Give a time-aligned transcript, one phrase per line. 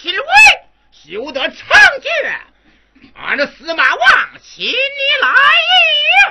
[0.00, 0.24] 品为
[0.92, 2.38] 休得猖獗
[3.16, 4.00] 俺的司马望
[4.40, 4.72] 请你
[5.20, 5.28] 来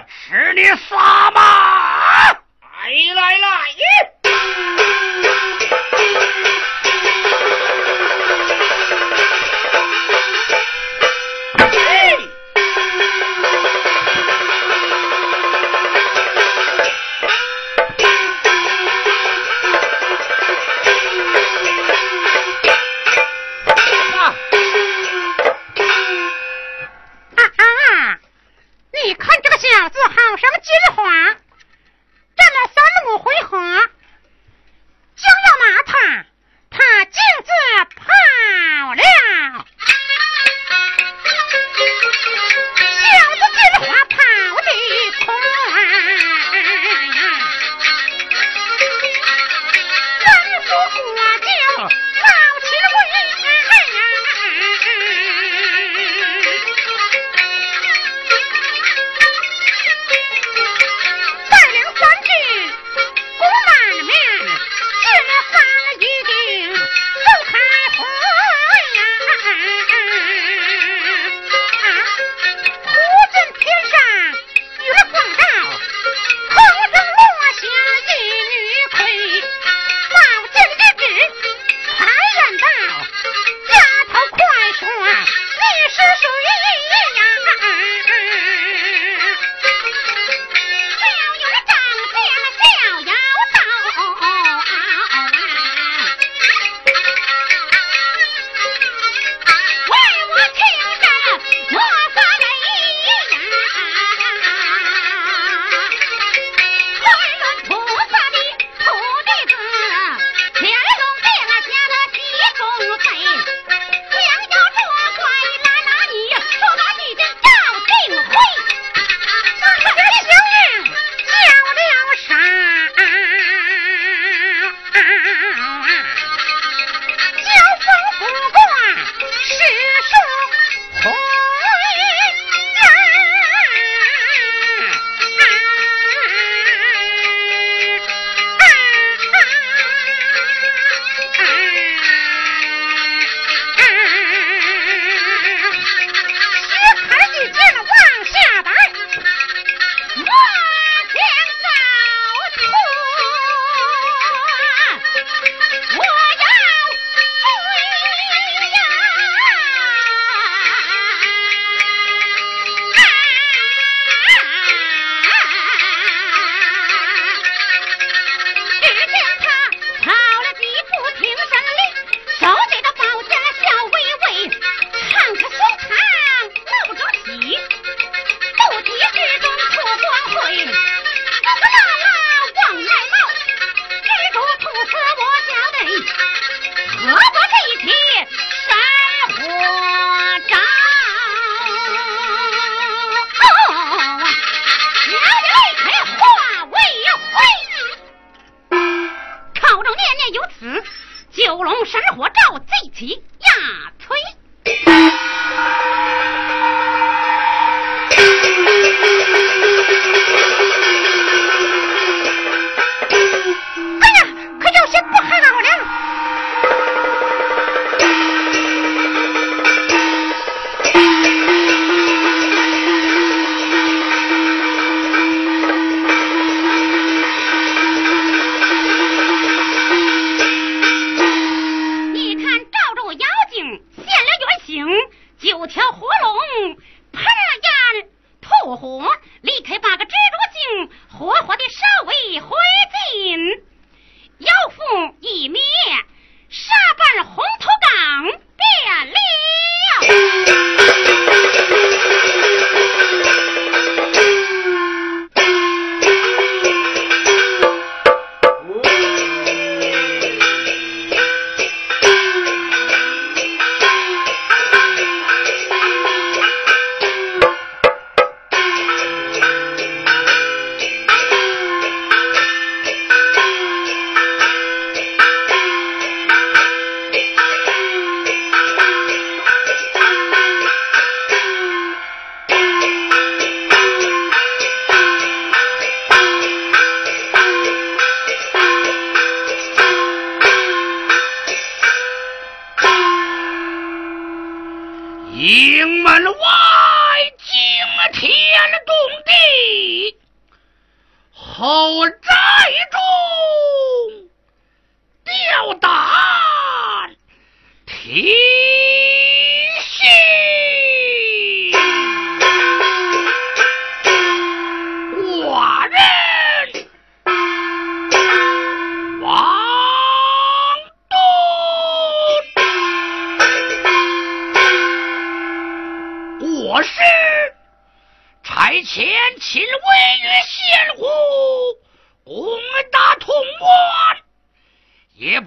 [0.08, 2.32] 是你杀吗
[2.62, 3.48] 来来来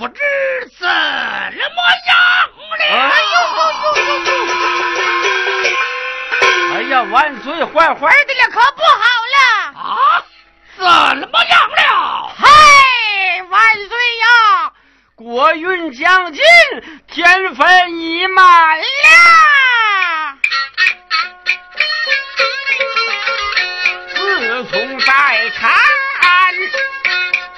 [0.01, 0.19] 不知
[0.79, 0.95] 怎么
[2.09, 2.17] 样
[2.79, 2.83] 了。
[2.89, 3.37] 哎呦！
[6.73, 9.05] 哎呀，万岁，坏坏的了，可不好
[9.35, 9.39] 了！
[9.77, 10.25] 啊，
[10.75, 12.33] 怎么样了？
[12.35, 12.49] 嗨，
[13.51, 14.73] 万岁呀！
[15.17, 16.43] 国运将尽，
[17.07, 18.85] 天分已满了。
[24.15, 26.55] 自从在长安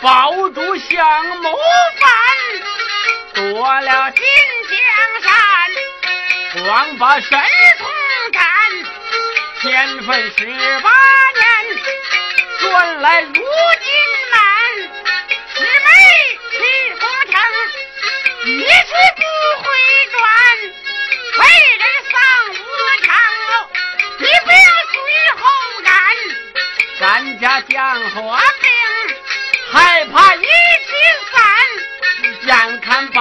[0.00, 1.56] 保住相谋
[2.00, 2.10] 犯，
[3.50, 4.22] 过了金
[4.70, 4.76] 江
[5.24, 5.32] 山，
[6.64, 7.28] 光把神
[7.78, 7.88] 通
[8.32, 8.42] 干，
[9.60, 10.46] 天分十
[10.80, 10.90] 八
[11.34, 11.44] 年，
[12.60, 13.42] 转来如今
[14.30, 14.38] 满，
[15.56, 15.88] 师妹
[16.52, 16.56] 去
[17.00, 17.34] 功成，
[18.44, 19.22] 一去不
[19.60, 19.64] 回
[20.12, 20.22] 转，
[21.38, 21.42] 为
[21.78, 21.82] 人
[22.12, 22.14] 丧
[22.54, 22.62] 无
[23.04, 23.10] 常，
[24.18, 24.94] 你不要随
[25.40, 25.42] 后
[25.82, 25.90] 赶。
[27.00, 27.04] 咱
[27.40, 27.74] 家将
[28.10, 28.70] 火兵，
[29.72, 30.46] 害怕一气
[31.32, 31.40] 散，
[32.44, 33.20] 眼看报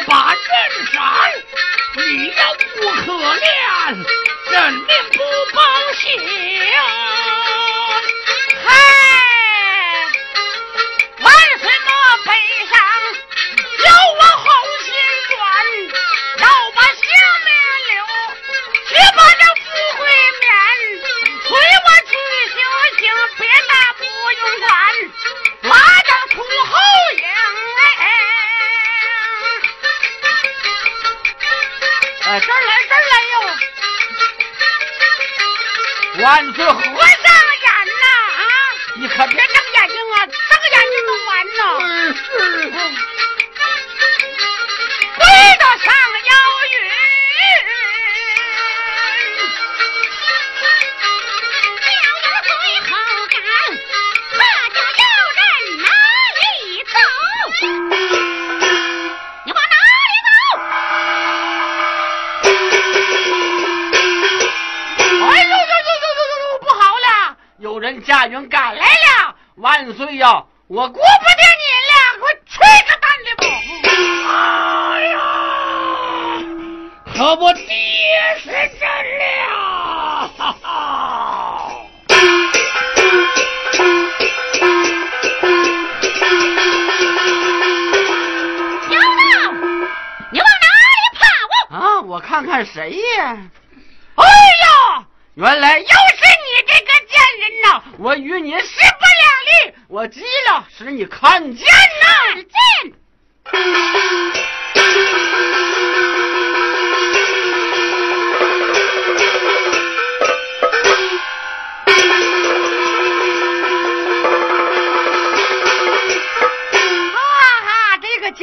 [0.00, 0.34] 把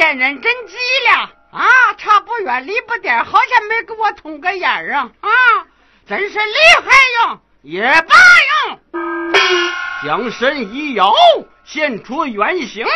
[0.09, 0.75] 这个贱人真急
[1.11, 1.93] 了啊！
[1.97, 5.11] 差不远离不点，好像没给我捅个眼儿啊！
[5.21, 5.29] 啊，
[6.07, 6.91] 真是厉害
[7.27, 7.39] 哟！
[7.61, 8.15] 也罢
[8.49, 8.79] 哟，
[10.03, 11.13] 将身一摇，
[11.63, 12.87] 现出原形，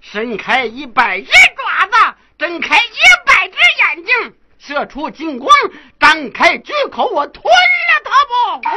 [0.00, 5.52] 伸开一百只爪子，睁开一百只眼睛，射出金光，
[5.98, 8.12] 张开巨口，我吞了他
[8.60, 8.68] 不？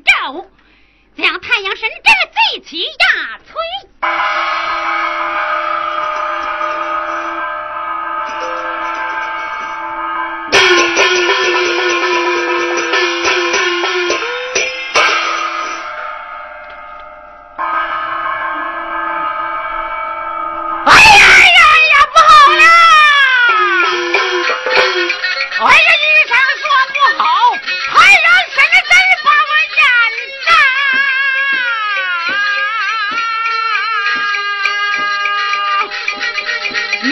[0.00, 0.50] 咒，
[1.16, 3.50] 将太阳神针贼起压摧。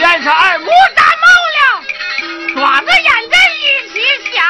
[0.01, 0.65] 赶上二姑
[0.95, 1.27] 感冒
[1.57, 1.61] 了，
[2.55, 3.95] 爪子眼睛一起
[4.33, 4.41] 瞎，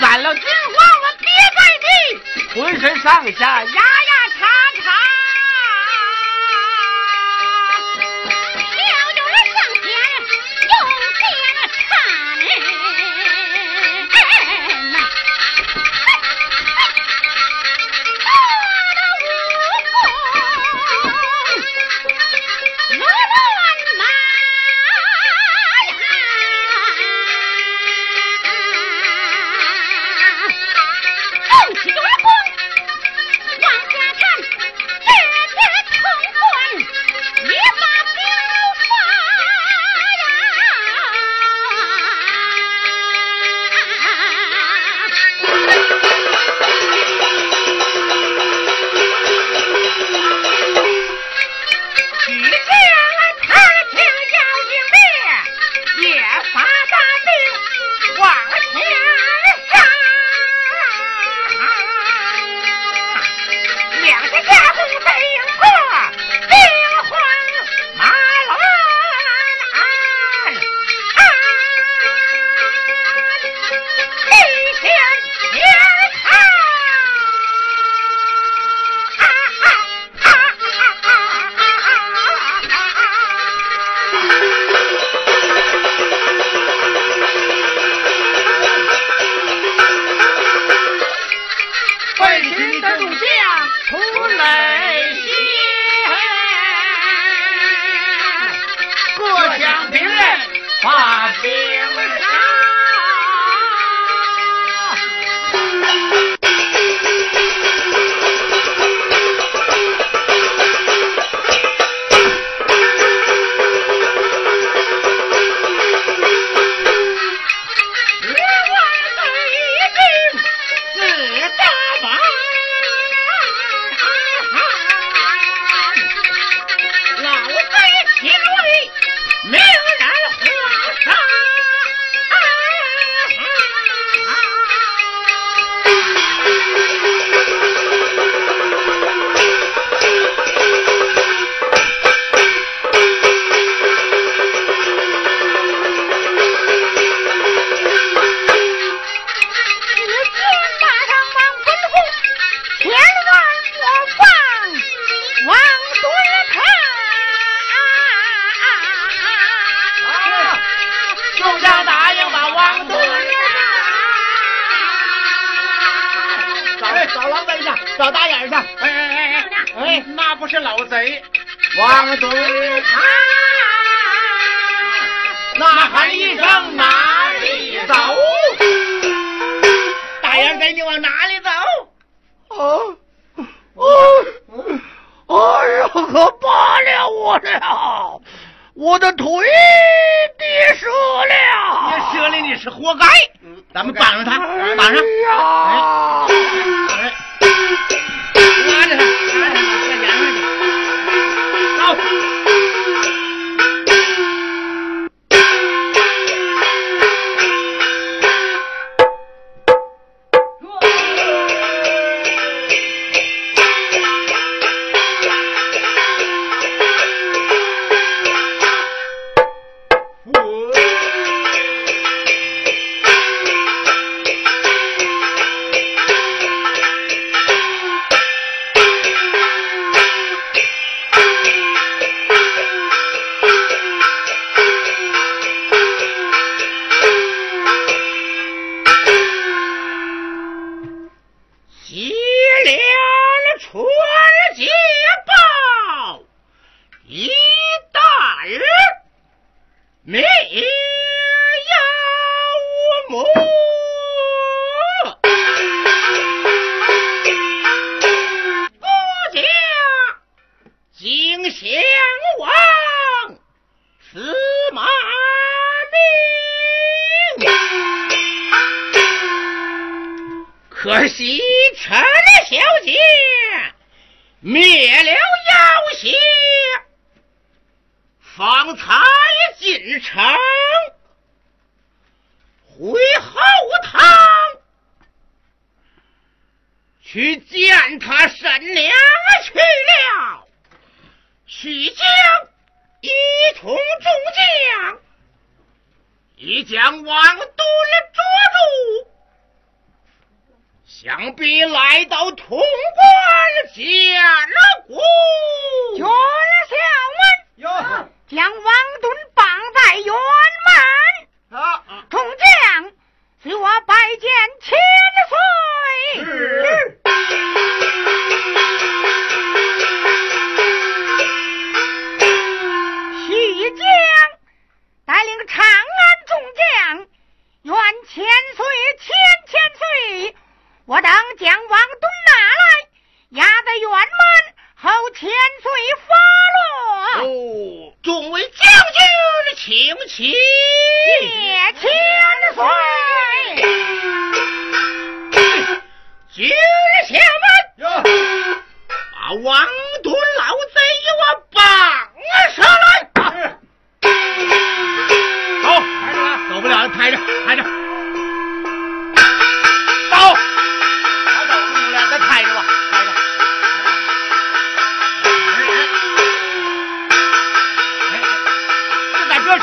[0.00, 1.86] 散了金花我跌在地，
[2.54, 3.93] 浑身上下压。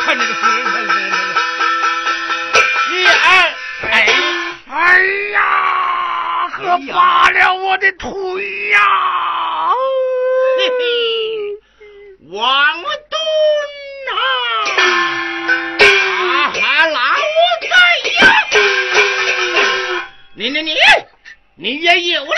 [0.04, 0.34] 看这个，
[2.94, 3.94] 哎哎哎，
[4.70, 4.76] 哎
[5.34, 5.38] 呀，
[6.54, 6.58] 可
[6.92, 8.10] 拔了我的腿
[8.70, 8.80] 呀，
[10.58, 10.74] 嘿嘿，
[12.32, 12.42] 王
[12.84, 13.16] 东
[14.12, 14.20] 啊，
[16.52, 16.94] 哈让我
[17.62, 17.70] 看
[18.14, 18.22] 呀，
[20.36, 20.72] 你你你
[21.56, 22.32] 你也有了。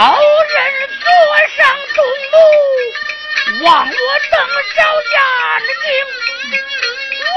[0.00, 0.56] 好人
[0.98, 1.04] 坐
[1.58, 1.60] 上
[1.94, 2.00] 东
[2.32, 2.34] 弩，
[3.64, 3.92] 望我
[4.30, 4.34] 登
[4.74, 4.80] 招
[5.12, 5.14] 架
[5.60, 5.66] 之
[6.06, 6.10] 问。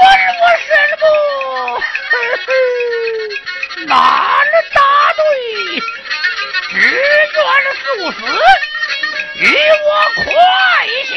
[0.24, 0.32] 若
[0.64, 0.66] 身，
[3.86, 3.92] 哪
[4.50, 4.80] 能答
[5.12, 5.20] 对？
[6.70, 7.04] 只愿
[7.74, 8.16] 赴死，
[9.34, 9.44] 与
[9.84, 10.24] 我快
[11.04, 11.12] 行。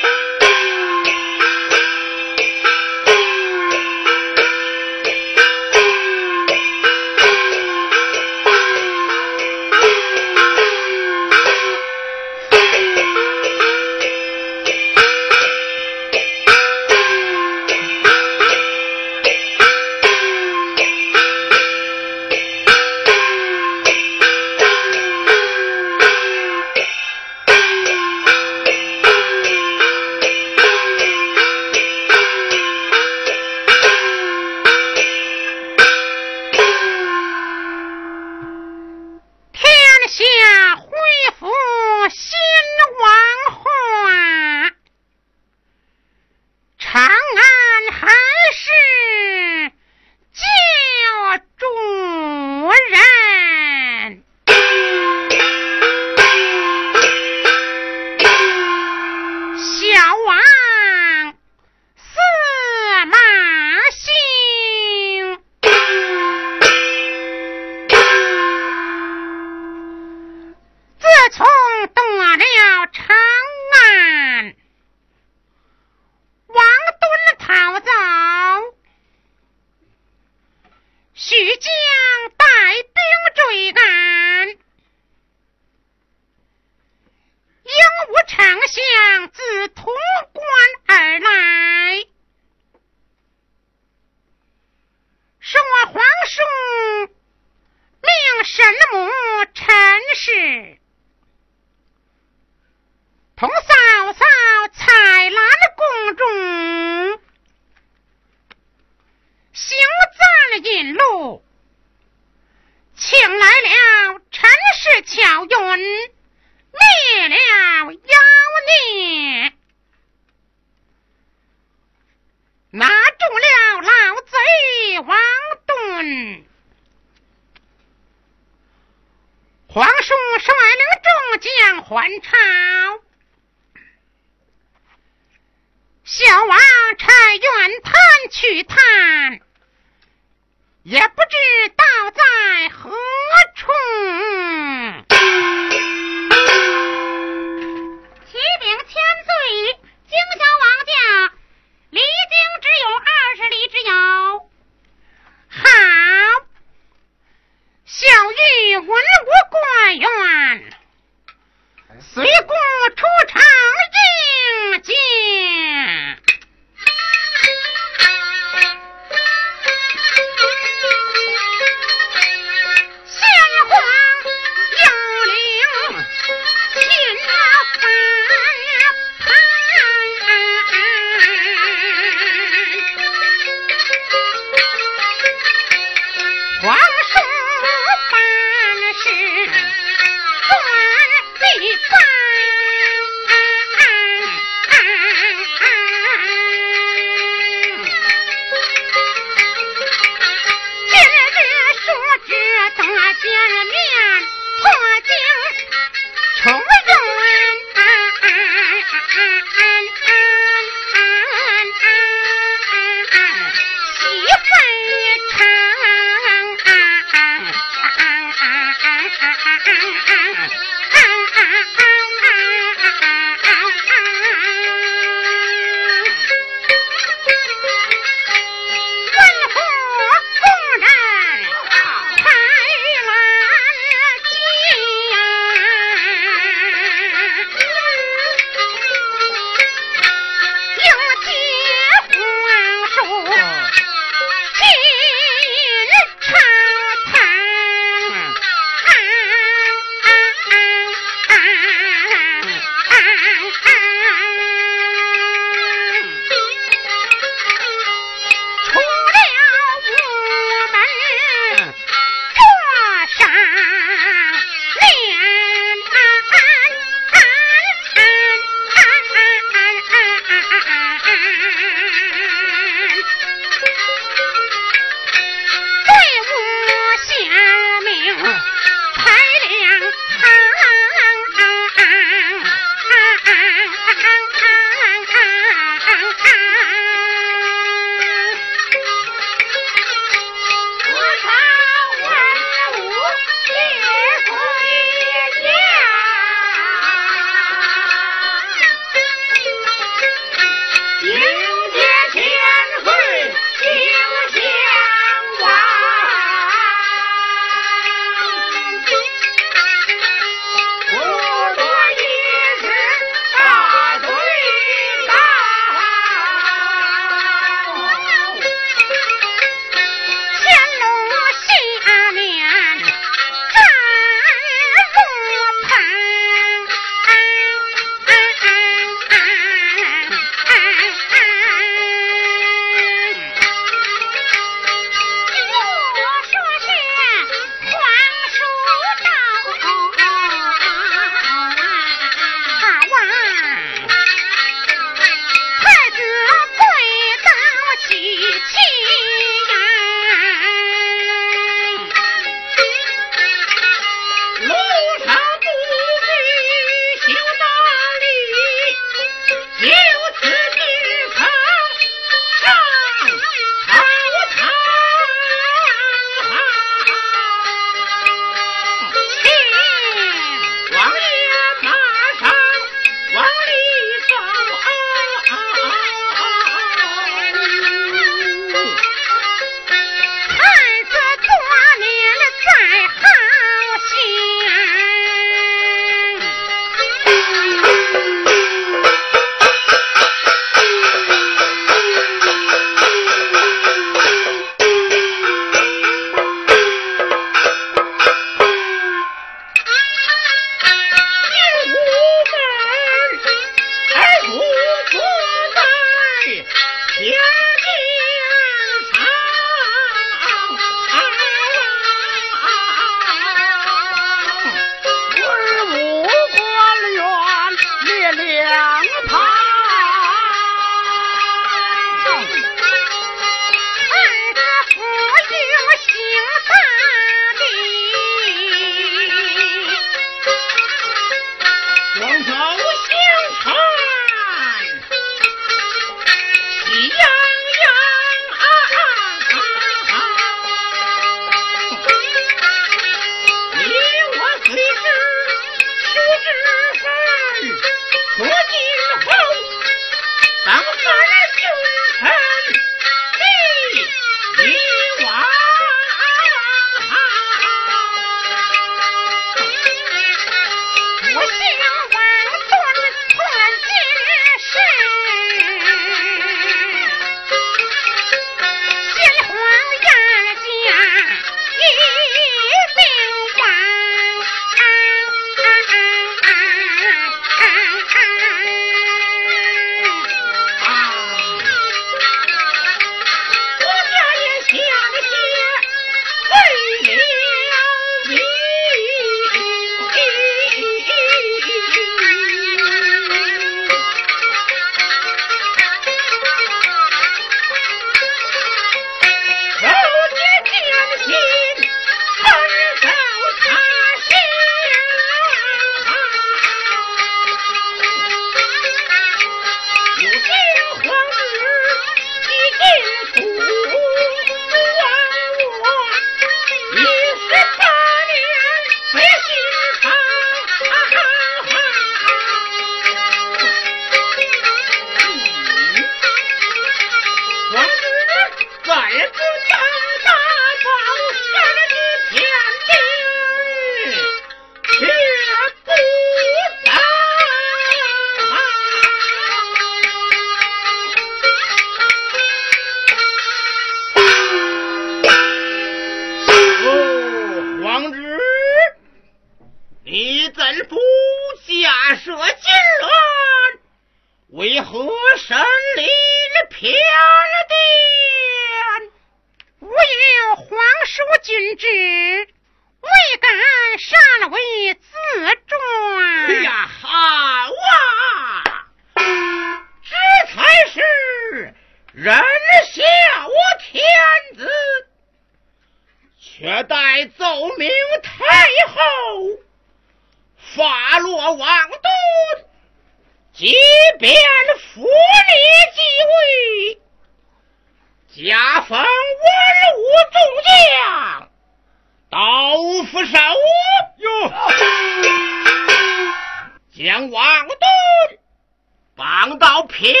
[599.84, 600.00] 绑到偏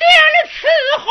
[0.00, 0.10] 殿
[0.50, 1.06] 伺候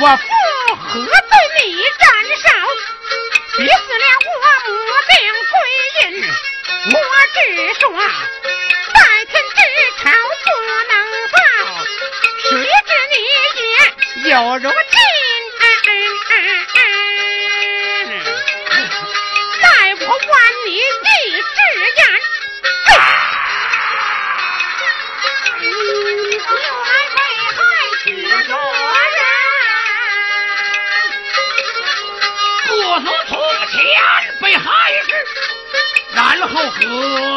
[0.00, 0.22] 我父
[0.76, 1.12] 何罪
[1.58, 1.64] 你
[1.98, 2.46] 斩首？
[3.58, 4.32] 逼死了我
[4.72, 4.74] 母
[5.08, 5.12] 病
[5.50, 5.54] 归
[6.00, 6.02] 阴，
[6.92, 6.96] 我
[7.34, 7.36] 只
[7.78, 7.82] 说
[8.94, 9.58] 在天之
[9.98, 10.04] 仇
[10.44, 10.46] 不
[10.88, 10.92] 能
[11.30, 11.36] 报，
[12.40, 12.50] 谁
[12.86, 13.14] 知你
[14.24, 14.72] 也有如今。
[36.84, 37.31] 然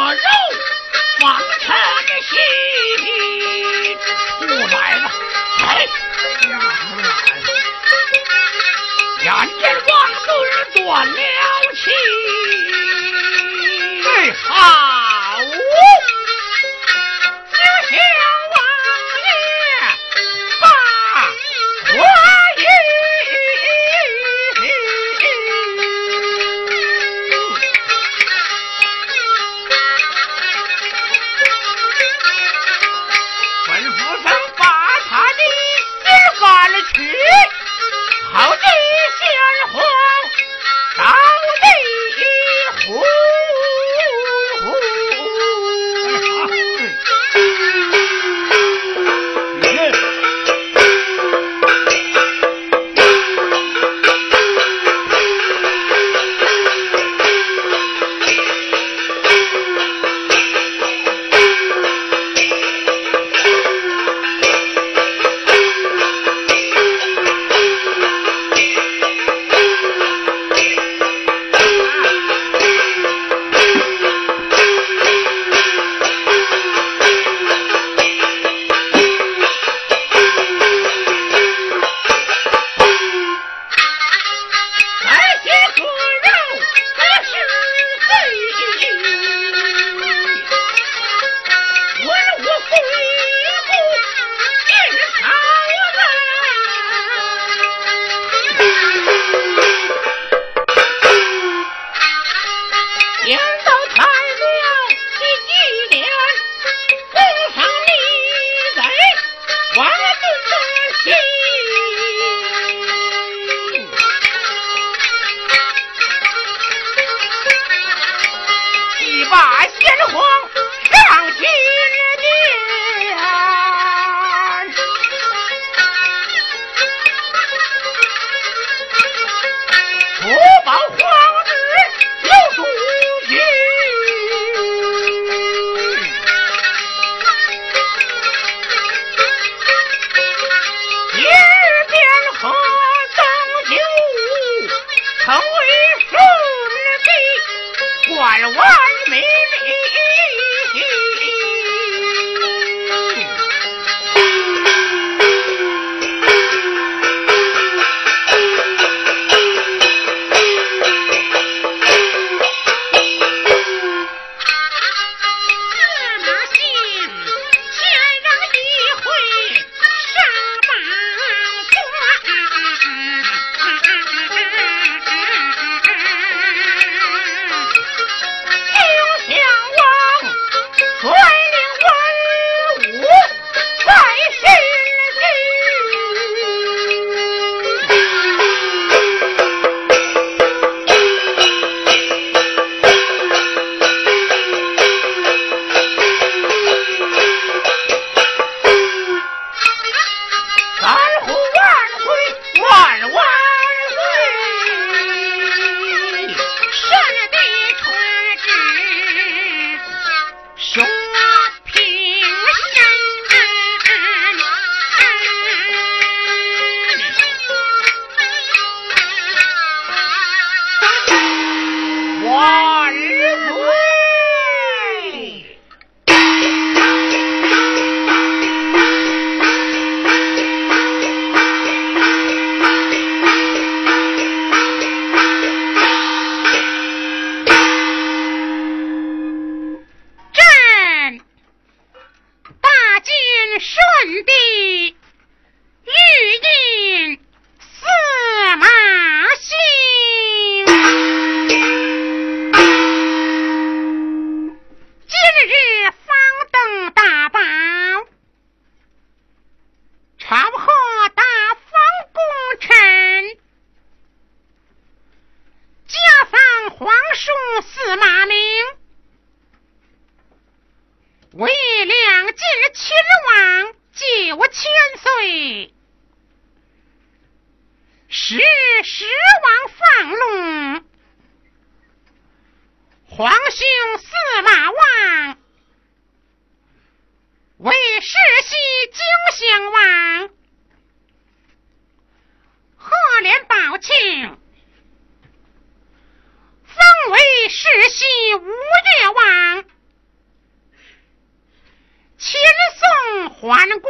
[303.41, 303.89] 还故